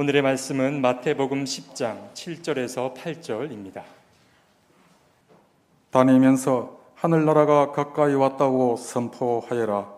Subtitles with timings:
[0.00, 3.82] 오늘의 말씀은 마태복음 10장 7절에서 8절입니다.
[5.90, 9.92] 다니면서 하늘나라가 가까이 왔다고 선포하여라.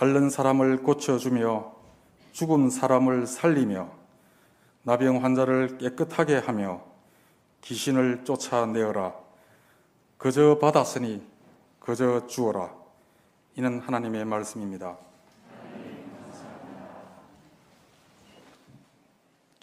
[0.00, 1.72] 앓는 사람을 고쳐주며
[2.32, 3.88] 죽은 사람을 살리며
[4.82, 6.80] 나병 환자를 깨끗하게 하며
[7.60, 9.14] 귀신을 쫓아내어라.
[10.18, 11.22] 그저 받았으니
[11.78, 12.74] 그저 주어라.
[13.54, 14.96] 이는 하나님의 말씀입니다.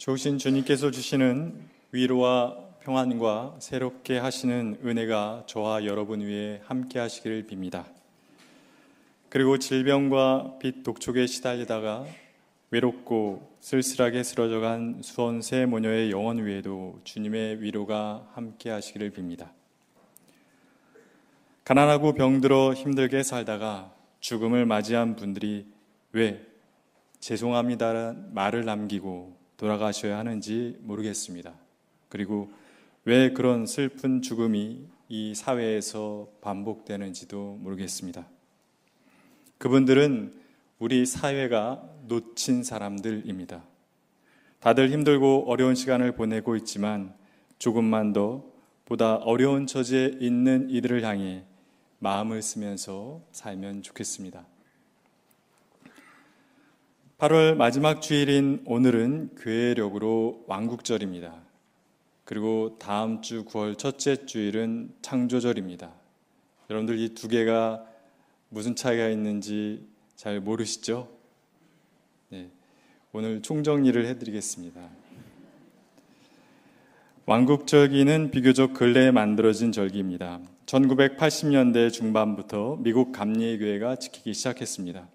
[0.02, 1.54] 좋으신 주님께서 주시는
[1.92, 7.84] 위로와 평안과 새롭게 하시는 은혜가 저와 여러분 위에 함께 하시기를 빕니다.
[9.28, 12.04] 그리고 질병과 빛 독촉에 시달리다가
[12.72, 19.50] 외롭고 쓸쓸하게 쓰러져간 수원 새 모녀의 영혼 위에도 주님의 위로가 함께 하시기를 빕니다.
[21.62, 25.64] 가난하고 병들어 힘들게 살다가 죽음을 맞이한 분들이
[26.10, 26.44] 왜
[27.20, 31.54] 죄송합니다라는 말을 남기고 돌아가셔야 하는지 모르겠습니다.
[32.08, 32.50] 그리고
[33.04, 38.26] 왜 그런 슬픈 죽음이 이 사회에서 반복되는지도 모르겠습니다.
[39.58, 40.34] 그분들은
[40.80, 43.62] 우리 사회가 놓친 사람들입니다.
[44.58, 47.14] 다들 힘들고 어려운 시간을 보내고 있지만
[47.58, 48.44] 조금만 더
[48.84, 51.44] 보다 어려운 처지에 있는 이들을 향해
[52.00, 54.44] 마음을 쓰면서 살면 좋겠습니다.
[57.22, 61.32] 8월 마지막 주일인 오늘은 교회력으로 왕국절입니다.
[62.24, 65.92] 그리고 다음 주 9월 첫째 주일은 창조절입니다.
[66.68, 67.86] 여러분들 이 두 개가
[68.48, 71.08] 무슨 차이가 있는지 잘 모르시죠?
[72.30, 72.50] 네,
[73.12, 74.80] 오늘 총정리를 해드리겠습니다.
[77.26, 80.40] 왕국절기는 비교적 근래에 만들어진 절기입니다.
[80.66, 85.06] 1980년대 중반부터 미국 감리교회가 지키기 시작했습니다.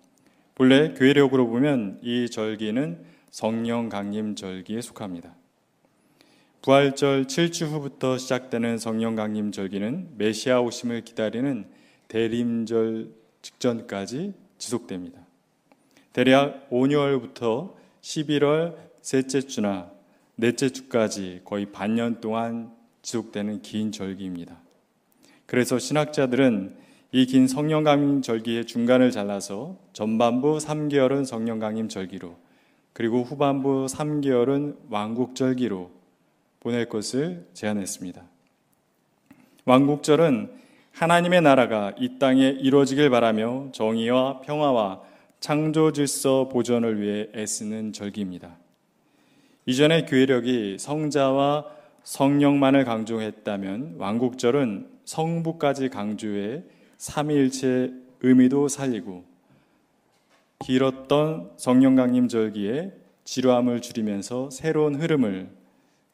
[0.58, 5.36] 본래 교회력으로 보면 이 절기는 성령 강림 절기에 속합니다.
[6.64, 11.68] 부활절 7주 후부터 시작되는 성령 강림 절기는 메시아 오심을 기다리는
[12.08, 13.12] 대림절
[13.44, 15.22] 직전까지 지속됩니다.
[16.12, 19.92] 대략 5월부터 11월 셋째 주나
[20.38, 24.60] 넷째 주까지 거의 반년 동안 지속되는 긴 절기입니다.
[25.46, 32.36] 그래서 신학자들은 이 긴 성령 강림 절기의 중간을 잘라서 전반부 3개월은 성령 강림 절기로
[32.92, 35.90] 그리고 후반부 3개월은 왕국절기로
[36.60, 38.24] 보낼 것을 제안했습니다.
[39.64, 40.52] 왕국절은
[40.92, 45.02] 하나님의 나라가 이 땅에 이루어지길 바라며 정의와 평화와
[45.40, 48.58] 창조 질서 보존을 위해 애쓰는 절기입니다.
[49.66, 51.68] 이전의 교회력이 성자와
[52.04, 56.64] 성령만을 강조했다면 왕국절은 성부까지 강조해
[56.98, 59.24] 삼위일체 의미도 살리고
[60.60, 62.92] 길었던 성령 강림 절기에
[63.24, 65.50] 지루함을 줄이면서 새로운 흐름을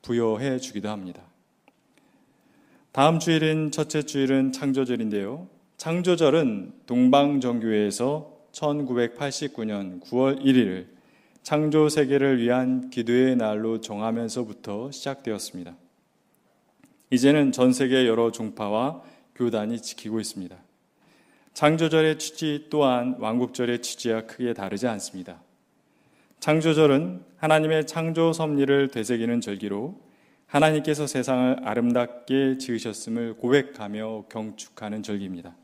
[0.02, 1.22] 부여해 주기도 합니다.
[2.92, 5.48] 다음 주일인 첫째 주일은 창조절인데요.
[5.78, 10.88] 창조절은 동방정교회에서 1989년 9월 1일을
[11.42, 15.76] 창조 세계를 위한 기도의 날로 정하면서부터 시작되었습니다.
[17.10, 19.02] 이제는 전 세계 여러 종파와
[19.36, 20.56] 교단이 지키고 있습니다.
[21.54, 25.42] 창조절의 취지 또한 왕국절의 취지와 크게 다르지 않습니다.
[26.40, 30.02] 창조절은 하나님의 창조 섭리를 되새기는 절기로
[30.48, 35.56] 하나님께서 세상을 아름답게 지으셨음을 고백하며 경축하는 절기입니다.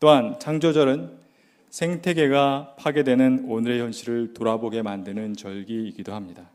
[0.00, 1.24] 또한 창조절은
[1.70, 6.50] 생태계가 파괴되는 오늘의 현실을 돌아보게 만드는 절기이기도 합니다.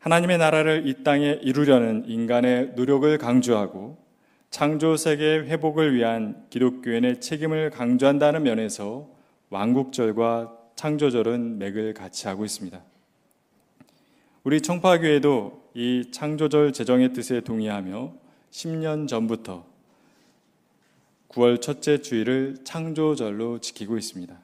[0.00, 4.05] 하나님의 나라를 이 땅에 이루려는 인간의 노력을 강조하고
[4.50, 9.08] 창조 세계 회복을 위한 기독교인의 책임을 강조한다는 면에서
[9.50, 12.82] 왕국절과 창조절은 맥을 같이 하고 있습니다.
[14.44, 18.14] 우리 청파교회도 이 창조절 제정의 뜻에 동의하며
[18.50, 19.66] 10년 전부터
[21.28, 24.38] 9월 첫째 주일을 창조절로 지키고 있습니다.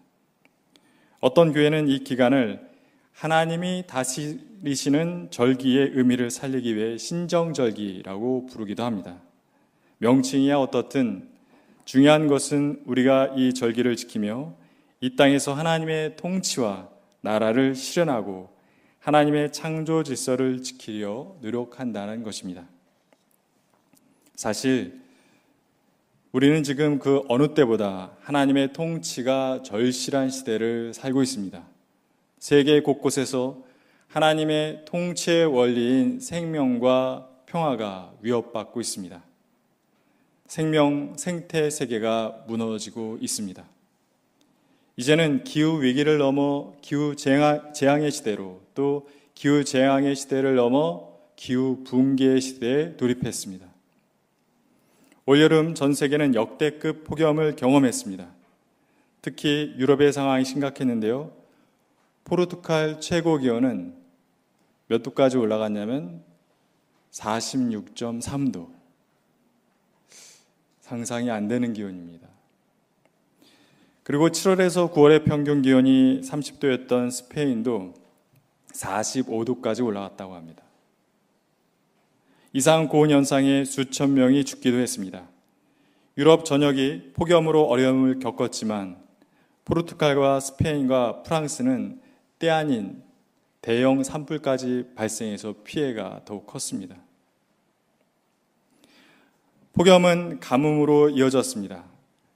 [1.21, 2.69] 어떤 교회는 이 기간을
[3.13, 9.21] 하나님이 다스리시는 절기의 의미를 살리기 위해 신정절기라고 부르기도 합니다.
[10.03, 11.29] 명칭이야 어떻든
[11.85, 14.53] 중요한 것은 우리가 이 절기를 지키며
[15.01, 16.89] 이 땅에서 하나님의 통치와
[17.21, 18.51] 나라를 실현하고
[18.99, 22.65] 하나님의 창조 질서를 지키려 노력한다는 것입니다.
[24.35, 25.01] 사실
[26.33, 31.65] 우리는 지금 그 어느 때보다 하나님의 통치가 절실한 시대를 살고 있습니다.
[32.41, 33.63] 세계 곳곳에서
[34.09, 39.32] 하나님의 통치의 원리인 생명과 평화가 위협받고 있습니다.
[40.53, 43.65] 생명, 생태 세계가 무너지고 있습니다.
[44.99, 52.99] 이제는 기후 위기를 넘어 기후 재앙의 시대로 또 기후 재앙의 시대를 넘어 기후 붕괴의 시대에
[52.99, 53.67] 돌입했습니다.
[55.25, 58.29] 올여름 전 세계는 역대급 폭염을 경험했습니다.
[59.23, 61.33] 특히 유럽의 상황이 심각했는데요.
[62.25, 63.95] 포르투갈 최고 기온은
[64.87, 66.23] 몇 도까지 올라갔냐면
[67.11, 68.82] 46.3도.
[70.93, 72.29] 상상이 안 되는 기온입니다.
[74.03, 77.95] 그리고 7월에서 9월의 평균 기온이 30도였던 스페인도
[78.75, 80.63] 45도까지 올라갔다고 합니다.
[82.53, 85.27] 이상 고온 현상에 수천 명이 죽기도 했습니다.
[86.19, 88.99] 유럽 전역이 폭염으로 어려움을 겪었지만
[89.65, 92.03] 포르투갈과 스페인과 프랑스는
[92.39, 93.03] 때 아닌
[93.63, 96.97] 대형 산불까지 발생해서 피해가 더욱 컸습니다.
[99.75, 101.85] 폭염은 가뭄으로 이어졌습니다.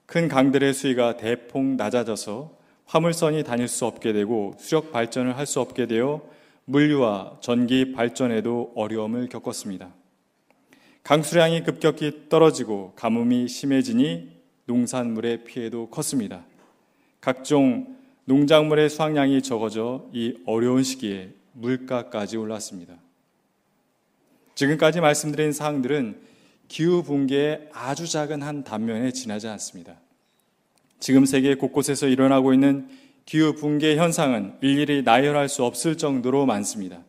[0.07, 2.57] 큰 강들의 수위가 대폭 낮아져서
[2.87, 6.23] 화물선이 다닐 수 없게 되고 수력 발전을 할 수 없게 되어
[6.65, 9.91] 물류와 전기 발전에도 어려움을 겪었습니다.
[11.03, 14.31] 강수량이 급격히 떨어지고 가뭄이 심해지니
[14.65, 16.43] 농산물의 피해도 컸습니다.
[17.21, 22.95] 각종 농작물의 수확량이 적어져 이 어려운 시기에 물가까지 올랐습니다.
[24.55, 26.26] 지금까지 말씀드린 사항들은
[26.69, 30.01] 기후 붕괴의 아주 작은 한 단면에 지나지 않습니다.
[30.99, 32.89] 지금 세계 곳곳에서 일어나고 있는
[33.25, 37.03] 기후 붕괴 현상은 일일이 나열할 수 없을 정도로 많습니다.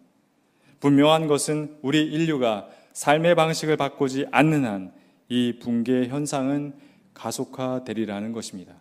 [0.79, 4.97] 분명한 것은 우리 인류가 삶의 방식을 바꾸지 않는 한
[5.29, 6.73] 이 붕괴 현상은
[7.13, 8.75] 가속화되리라는 것입니다.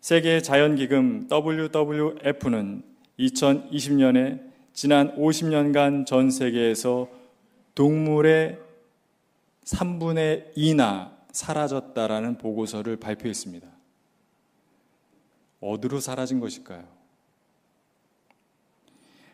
[0.00, 2.82] 세계 자연기금 WWF는
[3.18, 4.40] 2020년에
[4.72, 7.08] 지난 50년간 전 세계에서
[7.74, 8.58] 동물의
[9.68, 13.68] 3분의 2나 사라졌다라는 보고서를 발표했습니다.
[15.60, 16.84] 어디로 사라진 것일까요?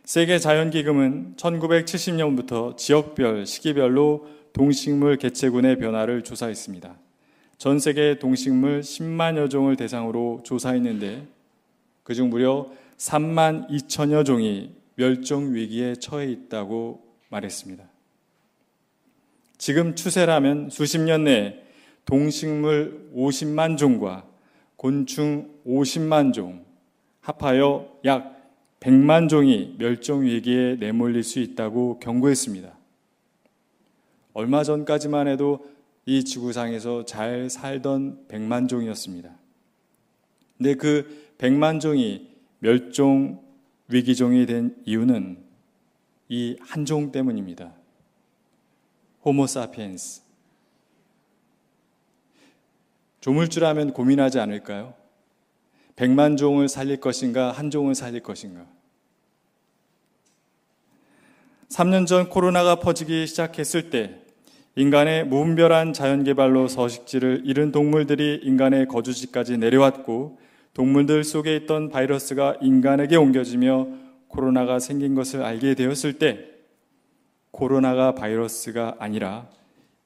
[0.05, 6.97] 세계 자연기금은 1970년부터 지역별, 시기별로 동식물 개체군의 변화를 조사했습니다.
[7.57, 11.27] 전 세계 동식물 10만여 종을 대상으로 조사했는데
[12.03, 17.94] 그중 무려 3만 2천여 종이 멸종 위기에 처해 있다고 말했습니다.
[19.65, 21.59] 지금 추세라면 수십 년 내에
[22.05, 24.29] 동식물 50만 종과
[24.77, 26.67] 곤충 50만 종,
[27.23, 32.77] 합하여 약 100만 종이 멸종 위기에 내몰릴 수 있다고 경고했습니다.
[34.35, 35.65] 얼마 전까지만 해도
[36.05, 39.35] 이 지구상에서 잘 살던 100만 종이었습니다.
[40.59, 42.29] 근데 그 100만 종이
[42.59, 43.41] 멸종
[43.89, 45.39] 위기종이 된 이유는
[46.29, 47.73] 이 한 종 때문입니다.
[49.25, 50.23] 호모사피엔스.
[53.21, 54.95] 조물주라면 고민하지 않을까요?
[55.97, 58.67] 100만 종을 살릴 것인가, 한 종을 살릴 것인가?
[61.71, 64.21] 3년 전 코로나가 퍼지기 시작했을 때
[64.77, 70.39] 인간의 무분별한 자연개발로 서식지를 잃은 동물들이 인간의 거주지까지 내려왔고
[70.75, 73.89] 동물들 속에 있던 바이러스가 인간에게 옮겨지며
[74.29, 76.54] 코로나가 생긴 것을 알게 되었을 때
[77.55, 79.49] 코로나가 바이러스가 아니라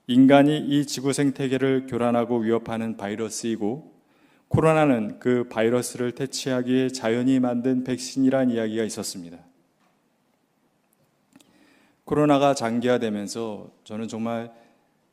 [0.06, 3.90] 인간이 이 지구 생태계를 교란하고 위협하는 바이러스이고
[4.48, 9.38] 코로나는 그 바이러스를 퇴치하기 위해 자연이 만든 백신이란 이야기가 있었습니다.
[12.04, 14.52] 코로나가 장기화되면서 저는 정말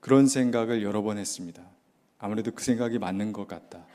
[0.01, 1.63] 그런 생각을 여러 번 했습니다.
[2.19, 3.85] 아무래도 그 생각이 맞는 것 같다.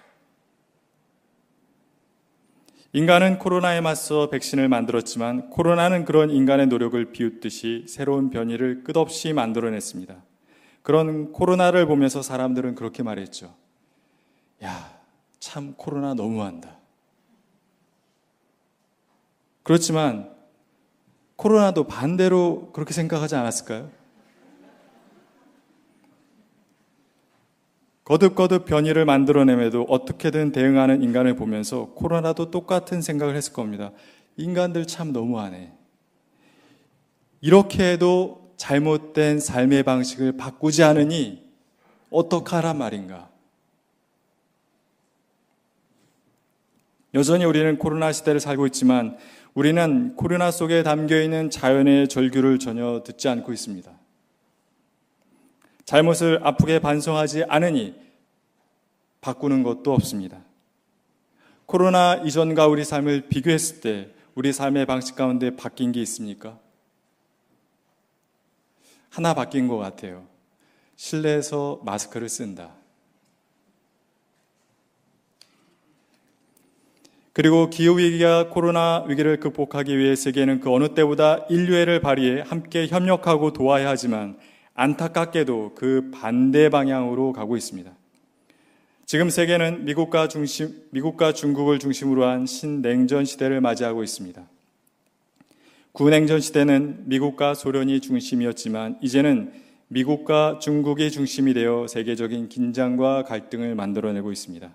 [2.92, 10.16] 인간은 코로나에 맞서 백신을 만들었지만 코로나는 그런 인간의 노력을 비웃듯이 새로운 변이를 끝없이 만들어냈습니다.
[10.82, 13.54] 그런 코로나를 보면서 사람들은 그렇게 말했죠.
[14.64, 14.99] 야,
[15.38, 16.78] 참 코로나 너무한다.
[19.62, 20.35] 그렇지만
[21.37, 24.00] 코로나도 반대로 그렇게 생각하지 않았을까요?
[28.11, 33.93] 거듭거듭 변이를 만들어내매도 어떻게든 대응하는 인간을 보면서 코로나도 똑같은 생각을 했을 겁니다.
[34.37, 35.73] 인간들 참 너무하네.
[37.40, 41.45] 이렇게 해도 잘못된 삶의 방식을 바꾸지 않으니
[42.11, 43.31] 어떡하란 말인가?
[47.14, 49.19] 여전히 우리는 코로나 시대를 살고 있지만
[49.55, 54.00] 우리는 코로나 속에 담겨 있는 자연의 절규를 전혀 듣지 않고 있습니다.
[55.90, 57.97] 잘못을 아프게 반성하지 않으니
[59.20, 60.38] 바꾸는 것도 없습니다.
[61.66, 66.61] 코로나 이전과 우리 삶을 비교했을 때 우리 삶의 방식 가운데 바뀐 게 있습니까?
[69.09, 70.28] 하나 바뀐 것 같아요.
[70.94, 72.70] 실내에서 마스크를 쓴다.
[77.32, 83.88] 그리고 기후위기와 코로나 위기를 극복하기 위해 세계는 그 어느 때보다 인류애를 발휘해 함께 협력하고 도와야
[83.88, 84.38] 하지만
[84.74, 87.90] 안타깝게도 그 반대 방향으로 가고 있습니다.
[89.06, 94.42] 지금 세계는 미국과 중심, 미국과 중국을 중심으로 한 신냉전 시대를 맞이하고 있습니다.
[95.92, 99.52] 구냉전 시대는 미국과 소련이 중심이었지만 이제는
[99.88, 104.72] 미국과 중국이 중심이 되어 세계적인 긴장과 갈등을 만들어내고 있습니다.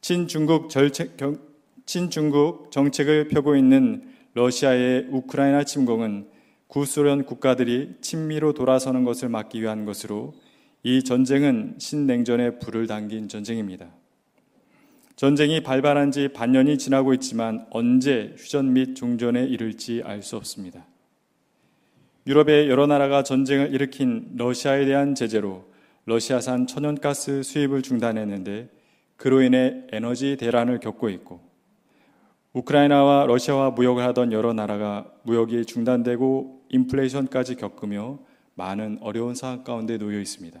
[0.00, 1.38] 친중국, 절책, 경,
[1.86, 4.02] 친중국 정책을 펴고 있는
[4.34, 6.26] 러시아의 우크라이나 침공은
[6.68, 10.34] 구소련 국가들이 친미로 돌아서는 것을 막기 위한 것으로
[10.82, 13.88] 이 전쟁은 신냉전에 불을 당긴 전쟁입니다.
[15.16, 20.84] 전쟁이 발발한 지 반년이 지나고 있지만 언제 휴전 및 종전에 이를지 알 수 없습니다.
[22.26, 25.64] 유럽의 여러 나라가 전쟁을 일으킨 러시아에 대한 제재로
[26.06, 28.68] 러시아산 천연가스 수입을 중단했는데
[29.16, 31.40] 그로 인해 에너지 대란을 겪고 있고
[32.52, 38.18] 우크라이나와 러시아와 무역을 하던 여러 나라가 무역이 중단되고 인플레이션까지 겪으며
[38.54, 40.60] 많은 어려운 상황 가운데 놓여 있습니다.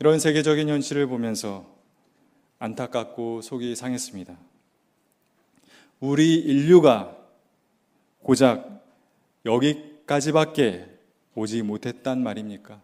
[0.00, 1.66] 이런 세계적인 현실을 보면서
[2.58, 4.36] 안타깝고 속이 상했습니다.
[6.00, 7.16] 우리 인류가
[8.22, 8.84] 고작
[9.46, 10.86] 여기까지밖에
[11.34, 12.80] 오지 못했단 말입니까?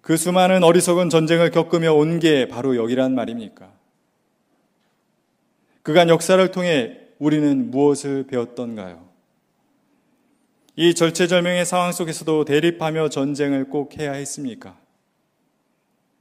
[0.00, 3.72] 그 수많은 어리석은 전쟁을 겪으며 온 게 바로 여기란 말입니까?
[5.82, 9.08] 그간 역사를 통해 우리는 무엇을 배웠던가요?
[10.74, 14.76] 이 절체절명의 상황 속에서도 대립하며 전쟁을 꼭 해야 했습니까?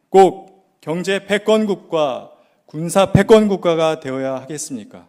[0.10, 2.34] 꼭 경제 패권국과
[2.68, 5.08] 군사 패권국가가 되어야 하겠습니까?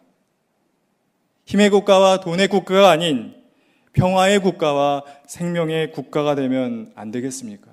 [1.45, 3.35] 힘의 국가와 돈의 국가가 아닌
[3.91, 7.71] 평화의 국가와 생명의 국가가 되면 안 되겠습니까?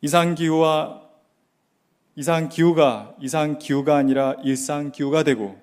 [0.00, 1.05] 이상기후와
[2.18, 5.54] 이상 기후가 이상 기후가 아니라 일상 기후가 되고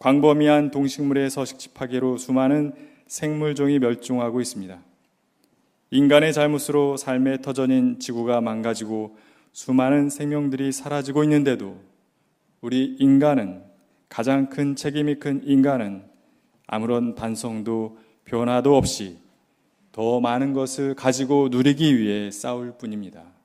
[0.00, 2.74] 광범위한 동식물의 서식지 파괴로 수많은
[3.06, 4.78] 생물종이 멸종하고 있습니다.
[5.90, 9.16] 인간의 잘못으로 삶의 터전인 지구가 망가지고
[9.52, 11.80] 수많은 생명들이 사라지고 있는데도
[12.60, 13.62] 우리 인간은
[14.10, 16.04] 가장 큰 책임이 큰 인간은
[16.66, 19.16] 아무런 반성도 변화도 없이
[19.92, 23.37] 더 많은 것을 가지고 누리기 위해 싸울 뿐입니다.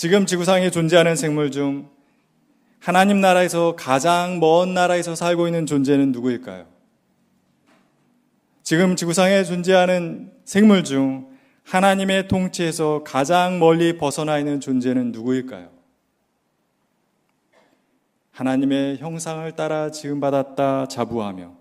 [0.00, 1.90] 지금 지구상에 존재하는 생물 중
[2.78, 6.66] 하나님 나라에서 가장 먼 나라에서 살고 있는 존재는 누구일까요?
[8.62, 11.28] 지금 지구상에 존재하는 생물 중
[11.64, 15.68] 하나님의 통치에서 가장 멀리 벗어나 있는 존재는 누구일까요?
[18.30, 21.54] 하나님의 형상을 따라 지음받았다 자부하며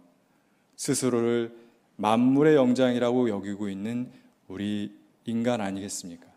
[0.78, 1.54] 스스로를
[1.98, 4.10] 만물의 영장이라고 여기고 있는
[4.48, 6.29] 우리 인간 아니겠습니까?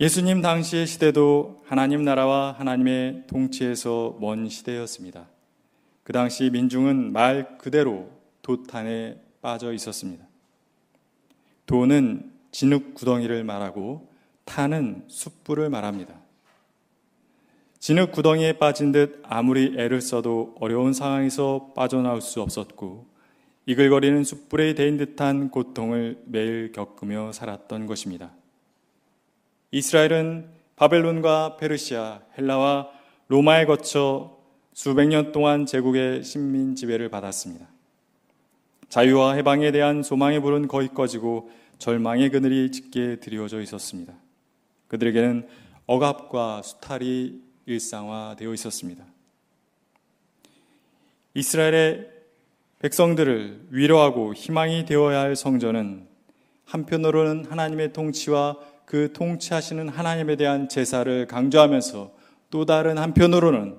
[0.00, 5.28] 예수님 당시의 시대도 하나님 나라와 하나님의 통치에서 먼 시대였습니다.
[6.02, 8.10] 그 당시 민중은 말 그대로
[8.42, 10.26] 도탄에 빠져 있었습니다.
[11.66, 14.10] 도는 진흙 구덩이를 말하고
[14.44, 16.14] 타는 숯불을 말합니다.
[17.78, 23.06] 진흙 구덩이에 빠진 듯 아무리 애를 써도 어려운 상황에서 빠져나올 수 없었고
[23.66, 28.32] 이글거리는 숯불에 대인 듯한 고통을 매일 겪으며 살았던 것입니다.
[29.74, 32.90] 이스라엘은 바벨론과 페르시아, 헬라와
[33.26, 34.38] 로마에 거쳐
[34.72, 37.66] 수백 년 동안 제국의 식민 지배를 받았습니다.
[38.88, 44.14] 자유와 해방에 대한 소망의 불은 거의 꺼지고 절망의 그늘이 짙게 드리워져 있었습니다.
[44.86, 45.48] 그들에게는
[45.86, 49.04] 억압과 수탈이 일상화되어 있었습니다.
[51.34, 52.10] 이스라엘의
[52.78, 56.06] 백성들을 위로하고 희망이 되어야 할 성전은
[56.64, 62.12] 한편으로는 하나님의 통치와 그 통치하시는 하나님에 대한 제사를 강조하면서
[62.50, 63.76] 또 다른 한편으로는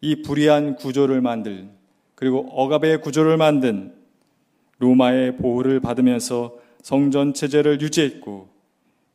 [0.00, 1.68] 이 불의한 구조를 만들
[2.14, 3.94] 그리고 억압의 구조를 만든
[4.78, 8.48] 로마의 보호를 받으면서 성전 체제를 유지했고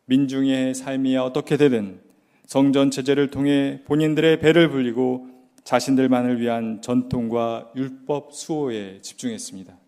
[0.06, 2.00] 민중의 삶이 어떻게 되든
[2.48, 5.28] 성전 체제를 통해 본인들의 배를 불리고
[5.64, 9.79] 자신들만을 위한 전통과 율법 수호에 집중했습니다.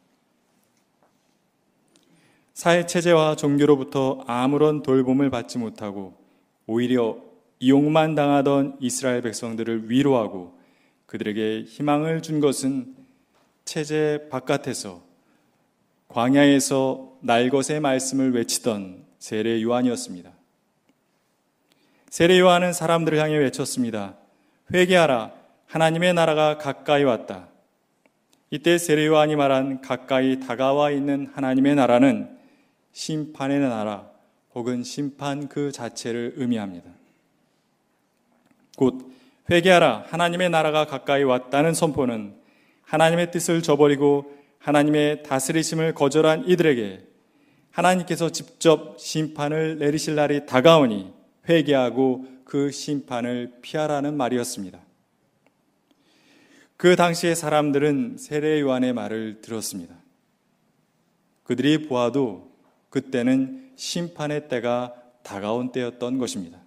[2.62, 6.14] 사회 체제와 종교로부터 아무런 돌봄을 받지 못하고
[6.68, 7.18] 오히려
[7.60, 10.56] 이용만 당하던 이스라엘 백성들을 위로하고
[11.08, 12.94] 그들에게 희망을 준 것은
[13.66, 15.02] 체제 바깥에서
[16.10, 20.32] 광야에서 날것의 말씀을 외치던 세례 요한이었습니다.
[22.12, 24.18] 세례 요한은 사람들을 향해 외쳤습니다.
[24.72, 25.32] 회개하라.
[25.66, 27.48] 하나님의 나라가 가까이 왔다.
[28.52, 32.41] 이때 세례 요한이 말한 가까이 다가와 있는 하나님의 나라는
[32.92, 34.10] 심판의 나라
[34.54, 36.90] 혹은 심판 그 자체를 의미합니다.
[38.76, 39.12] 곧
[39.50, 42.36] 회개하라 하나님의 나라가 가까이 왔다는 선포는
[42.84, 47.06] 하나님의 뜻을 저버리고 하나님의 다스리심을 거절한 이들에게
[47.72, 51.14] 하나님께서 직접 심판을 내리실 날이 다가오니
[51.48, 54.80] 회개하고 그 심판을 피하라는 말이었습니다.
[56.76, 59.96] 그 당시의 사람들은 세례 요한의 말을 들었습니다.
[61.44, 62.51] 그들이 보아도
[62.92, 64.94] 그때는 심판의 때가
[65.24, 66.60] 다가온 때였던 것입니다.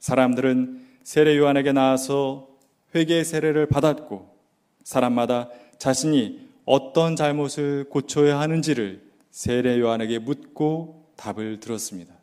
[0.00, 2.48] 사람들은 세례 요한에게 나와서
[2.94, 4.34] 회개의 세례를 받았고
[4.82, 12.14] 사람마다 자신이 어떤 잘못을 고쳐야 하는지를 세례 요한에게 묻고 답을 들었습니다.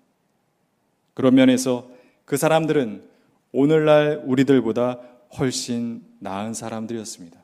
[1.13, 1.89] 그런 면에서
[2.25, 3.03] 그 사람들은
[3.51, 4.99] 오늘날 우리들보다
[5.37, 7.39] 훨씬 나은 사람들이었습니다.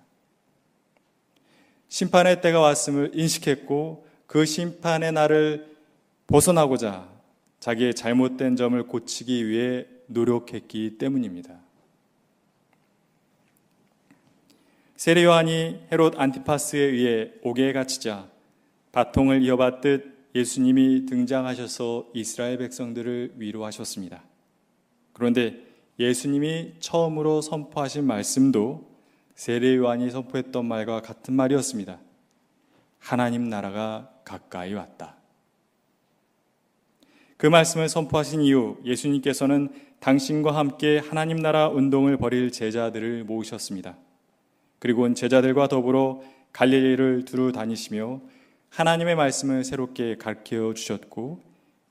[1.89, 5.77] 심판의 때가 왔음을 인식했고 그 심판의 날을
[6.27, 7.09] 벗어나고자
[7.59, 11.57] 자기의 잘못된 점을 고치기 위해 노력했기 때문입니다.
[14.97, 18.29] 세례 요한이 헤롯 안티파스에 의해 옥에 갇히자
[18.91, 24.23] 바통을 이어받듯 예수님이 등장하셔서 이스라엘 백성들을 위로하셨습니다.
[25.13, 25.63] 그런데
[25.99, 28.87] 예수님이 처음으로 선포하신 말씀도
[29.35, 31.99] 세례 요한이 선포했던 말과 같은 말이었습니다.
[33.07, 35.15] 하나님 나라가 가까이 왔다.
[37.37, 39.69] 그 말씀을 선포하신 이후 예수님께서는
[40.01, 43.95] 당신과 함께 하나님 나라 운동을 벌일 제자들을 모으셨습니다.
[44.79, 46.21] 그리고 제자들과 더불어
[46.51, 48.19] 갈릴리를 두루 다니시며
[48.71, 51.41] 하나님의 말씀을 새롭게 가르쳐 주셨고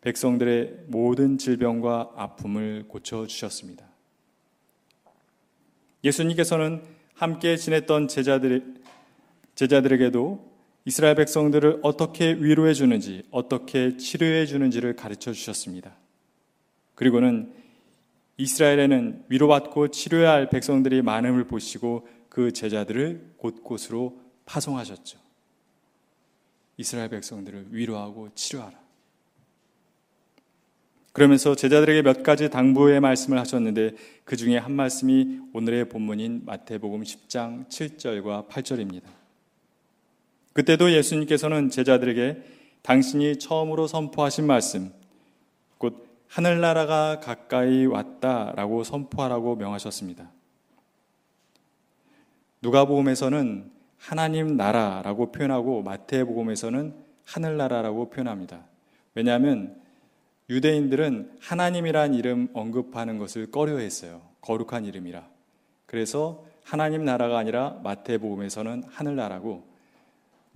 [0.03, 3.87] 백성들의 모든 질병과 아픔을 고쳐 주셨습니다.
[6.05, 6.83] 예수님께서는
[7.15, 8.75] 함께 지냈던 제자들
[9.55, 10.56] 제자들에게도
[10.87, 15.97] 이스라엘 백성들을 어떻게 위로해 주는지, 어떻게 치료해 주는지를 가르쳐 주셨습니다.
[16.95, 17.53] 그리고는
[18.37, 25.19] 이스라엘에는 위로받고 치료해야 할 백성들이 많음을 보시고 그 제자들을 곳곳으로 파송하셨죠.
[26.77, 28.79] 이스라엘 백성들을 위로하고 치료하라.
[31.13, 37.69] 그러면서 제자들에게 몇 가지 당부의 말씀을 하셨는데 그 중에 한 말씀이 오늘의 본문인 마태복음 10장
[37.69, 39.26] 7절과 8절입니다.
[40.57, 42.43] 그때도 예수님께서는 제자들에게
[42.81, 44.91] 당신이 처음으로 선포하신 말씀,
[45.77, 50.31] 곧 하늘나라가 가까이 왔다라고 선포하라고 명하셨습니다.
[52.63, 56.95] 누가복음에서는 하나님 나라라고 표현하고 마태복음에서는
[57.27, 58.65] 하늘나라라고 표현합니다.
[59.15, 59.79] 왜냐하면
[60.49, 64.23] 유대인들은 하나님이란 이름 언급하는 것을 꺼려했어요.
[64.41, 65.29] 거룩한 이름이라.
[65.85, 69.76] 그래서 하나님 나라가 아니라 마태복음에서는 하늘나라고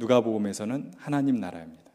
[0.00, 1.90] 누가복음에서는 하나님 나라입니다.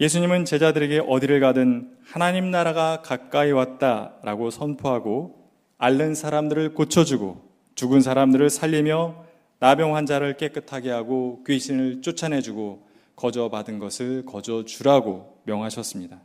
[0.00, 7.42] 예수님은 제자들에게 어디를 가든 하나님 나라가 가까이 왔다라고 선포하고 앓는 사람들을 고쳐주고
[7.74, 9.24] 죽은 사람들을 살리며
[9.58, 16.20] 나병 환자를 깨끗하게 하고 귀신을 쫓아내주고 거저 받은 것을 거저 주라고 명하셨습니다.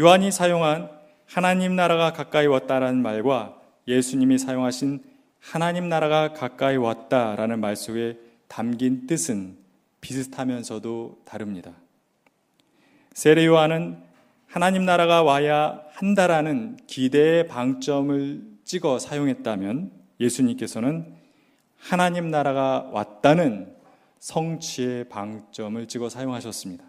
[0.00, 0.90] 요한이 사용한
[1.26, 5.02] 하나님 나라가 가까이 왔다라는 말과 예수님이 사용하신
[5.40, 9.56] 하나님 나라가 가까이 왔다라는 말 속에 담긴 뜻은
[10.00, 11.72] 비슷하면서도 다릅니다.
[13.12, 14.02] 세례 요한은
[14.46, 21.14] 하나님 나라가 와야 한다라는 기대의 방점을 찍어 사용했다면 예수님께서는
[21.78, 23.74] 하나님 나라가 왔다는
[24.18, 26.84] 성취의 방점을 찍어 사용하셨습니다.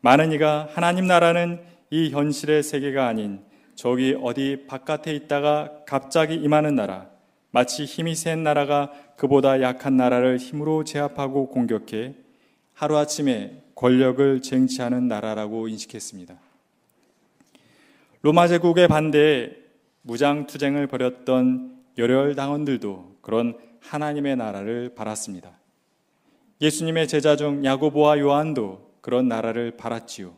[0.00, 3.44] 많은 이가 하나님 나라는 이 현실의 세계가 아닌
[3.80, 7.08] 저기 어디 바깥에 있다가 갑자기 임하는 나라,
[7.50, 12.14] 마치 힘이 센 나라가 그보다 약한 나라를 힘으로 제압하고 공격해
[12.74, 16.38] 하루아침에 권력을 쟁취하는 나라라고 인식했습니다.
[18.20, 19.52] 로마 제국의 반대에
[20.02, 25.58] 무장투쟁을 벌였던 열혈 당원들도 그런 하나님의 나라를 바랐습니다.
[26.60, 30.34] 예수님의 제자 중 야고보와 요한도 그런 나라를 바랐지요.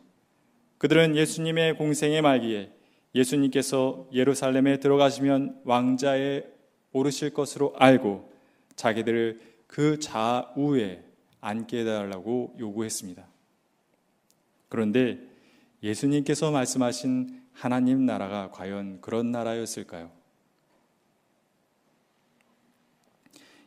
[0.77, 2.71] 그들은 예수님의 공생의 말기에
[3.15, 6.43] 예수님께서 예루살렘에 들어가시면 왕자에
[6.91, 8.31] 오르실 것으로 알고
[8.75, 11.03] 자기들을 그 좌우에
[11.41, 13.27] 앉게 해달라고 요구했습니다.
[14.69, 15.19] 그런데
[15.83, 20.11] 예수님께서 말씀하신 하나님 나라가 과연 그런 나라였을까요?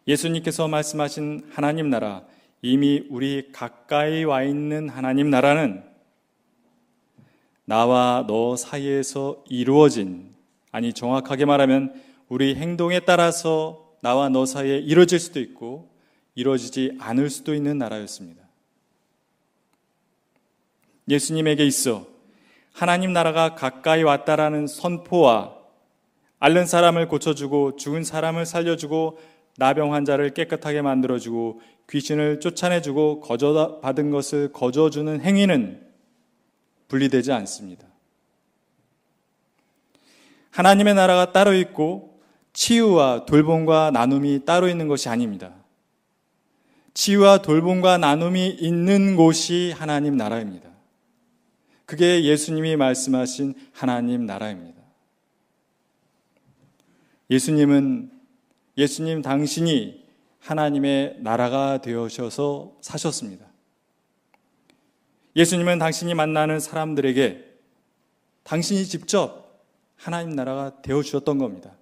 [0.09, 2.25] 예수님께서 말씀하신 하나님 나라,
[2.63, 5.85] 이미 우리 가까이 와 있는 하나님 나라는
[7.67, 10.35] 나와 너 사이에서 이루어진,
[10.73, 15.91] 아니, 정확하게 말하면 우리 행동에 따라서 나와 너 사이에 이루어질 수도 있고,
[16.37, 18.47] 이루어지지 않을 수도 있는 나라였습니다.
[21.09, 22.07] 예수님에게 있어
[22.73, 25.57] 하나님 나라가 가까이 왔다라는 선포와
[26.39, 29.19] 앓는 사람을 고쳐주고 죽은 사람을 살려주고
[29.57, 35.86] 나병 환자를 깨끗하게 만들어주고 귀신을 쫓아내주고 거저 받은 것을 거저주는 행위는
[36.89, 37.87] 분리되지 않습니다.
[40.51, 42.21] 하나님의 나라가 따로 있고
[42.53, 45.55] 치유와 돌봄과 나눔이 따로 있는 것이 아닙니다.
[46.95, 50.71] 치유와 돌봄과 나눔이 있는 곳이 하나님 나라입니다.
[51.85, 54.81] 그게 예수님이 말씀하신 하나님 나라입니다.
[57.31, 58.11] 예수님은
[58.79, 60.05] 예수님 당신이
[60.41, 63.46] 하나님의 나라가 되어셔서 사셨습니다.
[65.37, 67.45] 예수님은 당신이 만나는 사람들에게
[68.43, 69.63] 당신이 직접
[69.97, 71.73] 하나님 나라가 되어 주셨던 겁니다.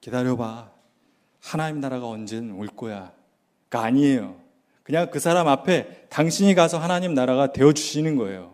[0.00, 0.70] 기다려봐.
[1.40, 3.12] 하나님 나라가 언젠 올 거야.
[3.70, 4.36] 가 아니에요.
[4.82, 8.52] 그냥 그 사람 앞에 당신이 가서 하나님 나라가 되어 주시는 거예요.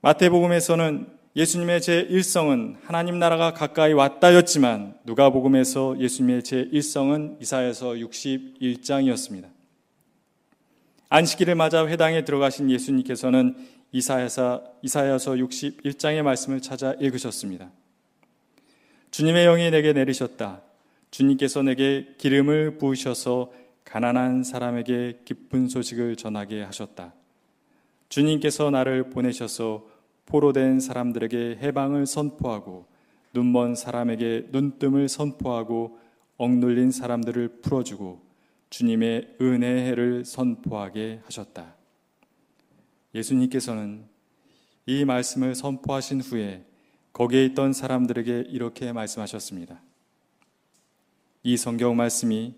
[0.00, 9.61] 마태복음에서는 예수님의 제1성은 하나님 나라가 가까이 왔다였지만 누가복음에서 예수님의 제1성은 이사야서 61장이었습니다.
[11.12, 13.54] 안식일을 맞아 회당에 들어가신 예수님께서는
[13.92, 17.70] 이사야서, 이사야서 61장의 말씀을 찾아 읽으셨습니다.
[19.10, 20.62] 주님의 영이 내게 내리셨다.
[21.10, 23.52] 주님께서 내게 기름을 부으셔서
[23.84, 27.12] 가난한 사람에게 기쁜 소식을 전하게 하셨다.
[28.08, 29.86] 주님께서 나를 보내셔서
[30.24, 32.86] 포로된 사람들에게 해방을 선포하고
[33.34, 35.98] 눈먼 사람에게 눈뜸을 선포하고
[36.38, 38.31] 억눌린 사람들을 풀어주고
[38.72, 41.76] 주님의 은혜의 해를 선포하게 하셨다.
[43.14, 44.08] 예수님께서는
[44.86, 46.64] 이 말씀을 선포하신 후에
[47.12, 49.78] 거기에 있던 사람들에게 이렇게 말씀하셨습니다.
[51.42, 52.54] 이 성경 말씀이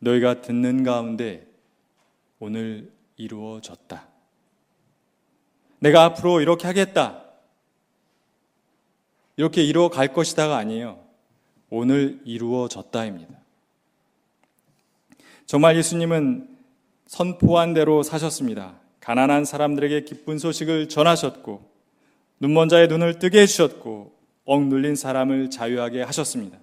[0.00, 1.50] 너희가 듣는 가운데
[2.38, 4.06] 오늘 이루어졌다.
[5.78, 7.24] 내가 앞으로 이렇게 하겠다.
[9.38, 11.02] 이렇게 이루어 갈 것이다가 아니에요.
[11.70, 13.41] 오늘 이루어졌다입니다.
[15.52, 16.48] 정말 예수님은
[17.04, 18.72] 선포한 대로 사셨습니다.
[19.00, 21.60] 가난한 사람들에게 기쁜 소식을 전하셨고,
[22.40, 24.14] 눈먼 자의 눈을 뜨게 해주셨고,
[24.46, 26.56] 억눌린 사람을 자유하게 하셨습니다.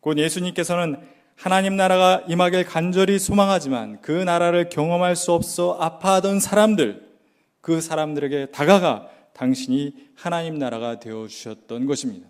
[0.00, 0.96] 곧 예수님께서는
[1.36, 7.00] 하나님 나라가 임하길 간절히 소망하지만 그 나라를 경험할 수 없어 아파하던 사람들,
[7.60, 12.26] 그 사람들에게 다가가 당신이 하나님 나라가 되어 주셨던 것입니다.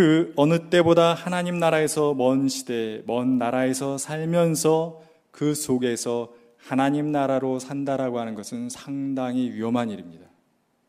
[0.00, 8.18] 그 어느 때보다 하나님 나라에서 먼 시대, 먼 나라에서 살면서 그 속에서 하나님 나라로 산다라고
[8.18, 10.24] 하는 것은 상당히 위험한 일입니다.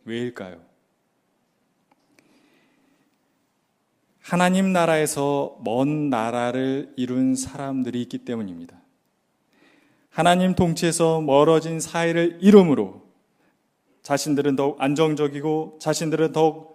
[0.05, 0.61] 왜일까요?
[4.21, 8.79] 하나님 나라에서 먼 나라를 이룬 사람들이 있기 때문입니다.
[10.09, 13.01] 하나님 통치에서 멀어진 사회를 이름으로
[14.03, 16.71] 자신들은 더욱 안정적이고 자신들은 더욱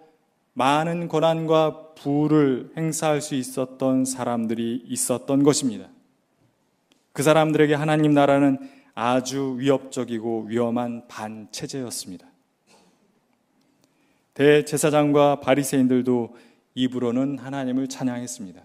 [0.57, 5.87] 많은 권한과 부를 행사할 수 있었던 사람들이 있었던 것입니다.
[7.13, 8.57] 그 사람들에게 하나님 나라는
[8.95, 12.25] 아주 위협적이고 위험한 반체제였습니다.
[14.33, 16.35] 대제사장과 바리새인들도
[16.73, 18.59] 입으로는 하나님을 찬양했습니다.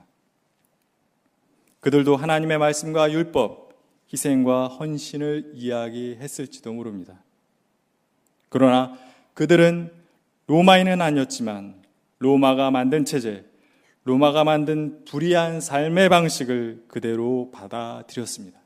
[1.80, 3.74] 그들도 하나님의 말씀과 율법,
[4.10, 7.22] 희생과 헌신을 이야기했을지도 모릅니다.
[8.48, 8.96] 그러나
[9.34, 9.92] 그들은
[10.46, 11.81] 로마인은 아니었지만
[12.22, 13.44] 로마가 만든 체제,
[14.04, 18.60] 로마가 만든 불의한 삶의 방식을 그대로 받아들였습니다.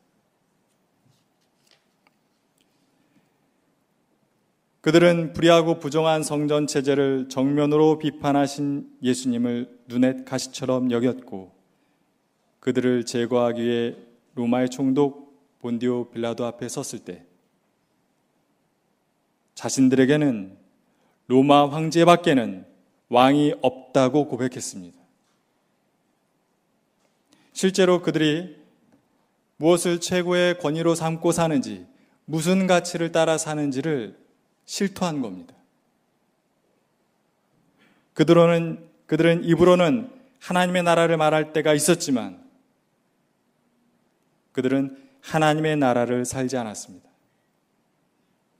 [4.83, 11.51] 그들은 불의하고 부정한 성전 체제를 정면으로 비판하신 예수님을 눈엣 가시처럼 여겼고
[12.61, 13.97] 그들을 제거하기 위해
[14.35, 17.25] 로마의 총독 본디오 빌라도 앞에 섰을 때
[19.55, 20.57] 자신들에게는
[21.27, 22.76] 로마 황제밖에는
[23.09, 24.99] 왕이 없다고 고백했습니다.
[27.53, 28.57] 실제로 그들이
[29.57, 31.87] 무엇을 최고의 권위로 삼고 사는지,
[32.25, 34.19] 무슨 가치를 따라 사는지를
[34.64, 35.55] 실토한 겁니다.
[38.12, 42.45] 그들은, 그들은 입으로는 하나님의 나라를 말할 때가 있었지만
[44.53, 47.09] 그들은 하나님의 나라를 살지 않았습니다.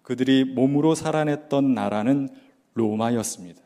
[0.03, 2.29] 그들이 몸으로 살아냈던 나라는
[2.75, 3.66] 로마였습니다.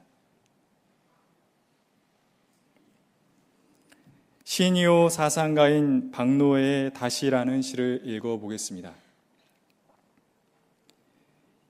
[4.51, 8.93] 시니오 사상가인 박노의 다시라는 시를 읽어보겠습니다.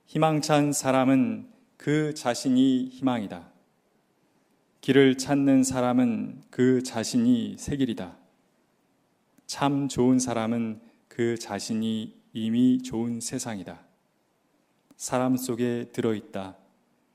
[0.07, 3.47] 희망찬 사람은 그 자신이 희망이다.
[4.81, 8.17] 길을 찾는 사람은 그 자신이 새 길이다.
[9.47, 13.79] 참 좋은 사람은 그 자신이 이미 좋은 세상이다.
[14.97, 16.57] 사람 속에 들어있다.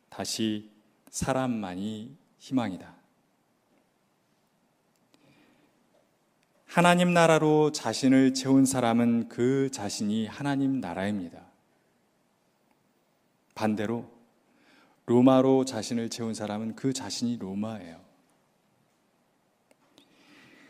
[0.09, 0.69] 다시
[1.09, 2.94] 사람만이 희망이다.
[6.75, 11.39] 하나님 나라로 자신을 채운 사람은 그 자신이 하나님 나라입니다.
[13.55, 14.03] 반대로
[15.05, 17.95] 로마로 자신을 채운 사람은 그 자신이 로마예요.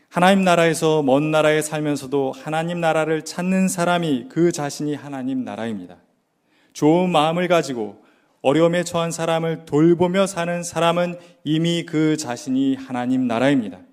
[0.08, 5.96] 하나님 나라에서 먼 나라에 살면서도 하나님 나라를 찾는 사람이 그 자신이 하나님 나라입니다.
[6.72, 8.04] 좋은 마음을 가지고
[8.42, 13.85] 어려움에 처한 사람을 돌보며 사는 사람은 이미 그 자신이 하나님 나라입니다.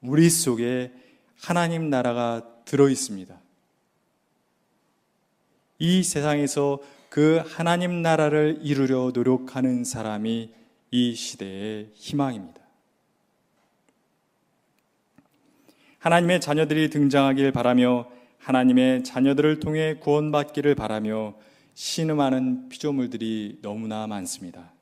[0.00, 0.92] 우리 속에
[1.40, 3.38] 하나님 나라가 들어 있습니다.
[5.80, 10.52] 이 세상에서 그 하나님 나라를 이루려 노력하는 사람이
[10.90, 12.60] 이 시대의 희망입니다.
[15.98, 18.08] 하나님의 자녀들이 등장하길 바라며
[18.38, 21.34] 하나님의 자녀들을 통해 구원받기를 바라며
[21.74, 24.72] 신음하는 피조물들이 너무나 많습니다.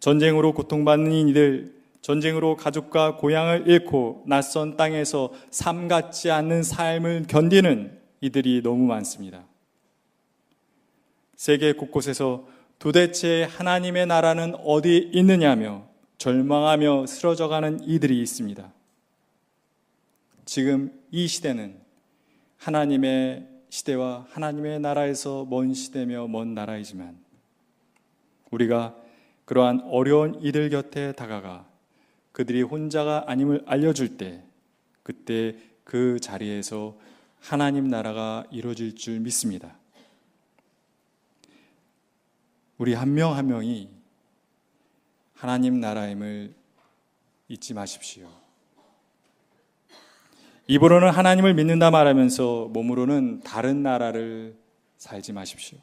[0.00, 8.62] 전쟁으로 고통받는 이들, 전쟁으로 가족과 고향을 잃고 낯선 땅에서 삶 같지 않는 삶을 견디는 이들이
[8.62, 9.44] 너무 많습니다.
[11.36, 15.86] 세계 곳곳에서 도대체 하나님의 나라는 어디 있느냐며
[16.18, 18.72] 절망하며 쓰러져가는 이들이 있습니다.
[20.44, 21.78] 지금 이 시대는
[22.56, 27.18] 하나님의 시대와 하나님의 나라에서 먼 시대며 먼 나라이지만
[28.50, 28.96] 우리가
[29.44, 31.67] 그러한 어려운 이들 곁에 다가가
[32.38, 34.44] 그들이 혼자가 아님을 알려줄 때
[35.02, 36.96] 그때 그 자리에서
[37.40, 39.76] 하나님 나라가 이루어질 줄 믿습니다.
[42.78, 43.88] 우리 한 명 한 명이
[45.34, 46.54] 하나님 나라임을
[47.48, 48.28] 잊지 마십시오.
[50.68, 54.56] 입으로는 하나님을 믿는다 말하면서 몸으로는 다른 나라를
[54.96, 55.78] 살지 마십시오.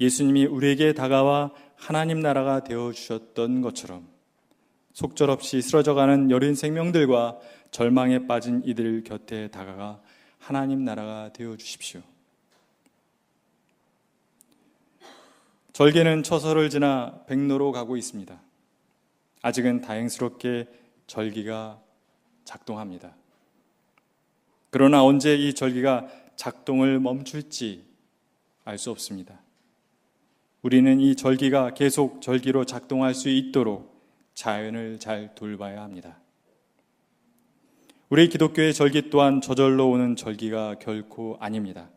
[0.00, 4.08] 예수님이 우리에게 다가와 하나님 나라가 되어 주셨던 것처럼
[4.92, 7.38] 속절없이 쓰러져가는 여린 생명들과
[7.70, 10.00] 절망에 빠진 이들 곁에 다가가
[10.38, 12.00] 하나님 나라가 되어 주십시오.
[15.72, 18.40] 절개는 처서를 지나 백로로 가고 있습니다.
[19.42, 20.66] 아직은 다행스럽게
[21.06, 21.80] 절기가
[22.44, 23.14] 작동합니다.
[24.70, 27.86] 그러나 언제 이 절기가 작동을 멈출지
[28.64, 29.40] 알 수 없습니다.
[30.68, 34.04] 우리는 이 절기가 계속 절기로 작동할 수 있도록
[34.34, 36.18] 자연을 잘 돌봐야 합니다.
[38.10, 41.88] 우리 기독교의 절기 또한 저절로 오는 절기가 결코 아닙니다.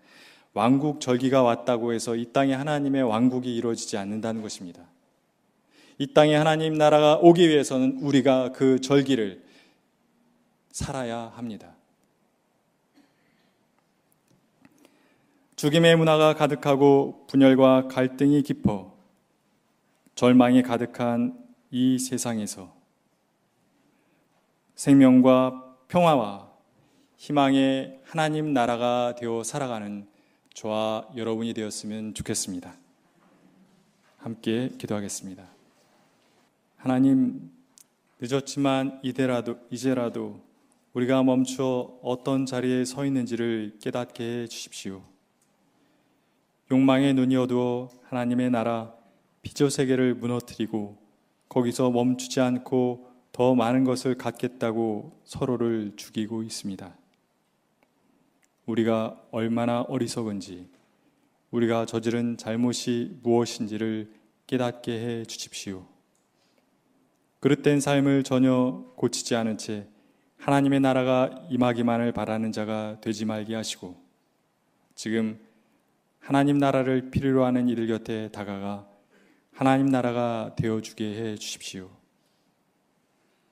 [0.53, 4.83] 왕국 절기가 왔다고 해서 이 땅에 하나님의 왕국이 이루어지지 않는다는 것입니다.
[5.97, 9.43] 이 땅에 하나님 나라가 오기 위해서는 우리가 그 절기를
[10.71, 11.75] 살아야 합니다.
[15.61, 18.97] 죽임의 문화가 가득하고 분열과 갈등이 깊어
[20.15, 21.37] 절망이 가득한
[21.69, 22.73] 이 세상에서
[24.73, 26.49] 생명과 평화와
[27.17, 30.07] 희망의 하나님 나라가 되어 살아가는
[30.55, 32.73] 저와 여러분이 되었으면 좋겠습니다.
[34.17, 35.43] 함께 기도하겠습니다.
[36.77, 37.51] 하나님,
[38.19, 40.41] 늦었지만 이대라도, 이제라도
[40.93, 45.10] 우리가 멈춰 어떤 자리에 서 있는지를 깨닫게 해 주십시오.
[46.71, 48.93] 욕망의 눈이 어두워 하나님의 나라
[49.41, 50.97] 피조 세계를 무너뜨리고
[51.49, 56.95] 거기서 멈추지 않고 더 많은 것을 갖겠다고 서로를 죽이고 있습니다.
[58.67, 60.69] 우리가 얼마나 어리석은지
[61.51, 64.09] 우리가 저지른 잘못이 무엇인지를
[64.47, 65.85] 깨닫게 해 주십시오.
[67.41, 69.87] 그릇된 삶을 전혀 고치지 않은 채
[70.37, 74.01] 하나님의 나라가 임하기만을 바라는 자가 되지 말게 하시고
[74.95, 75.50] 지금
[76.21, 78.87] 하나님 나라를 필요로 하는 이들 곁에 다가가
[79.51, 81.89] 하나님 나라가 되어주게 해 주십시오.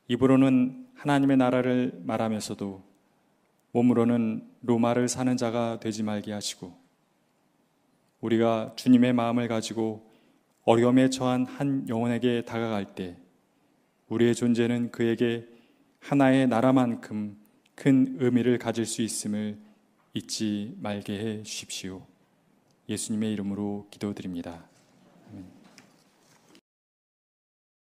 [0.07, 2.83] 입으로는 하나님의 나라를 말하면서도
[3.71, 6.77] 몸으로는 로마를 사는 자가 되지 말게 하시고
[8.21, 10.11] 우리가 주님의 마음을 가지고
[10.63, 13.17] 어려움에 처한 한 영혼에게 다가갈 때
[14.09, 15.47] 우리의 존재는 그에게
[15.99, 17.37] 하나의 나라만큼
[17.73, 19.57] 큰 의미를 가질 수 있음을
[20.13, 22.08] 잊지 말게 해 주십시오.
[22.89, 24.63] 예수님의 이름으로 기도드립니다.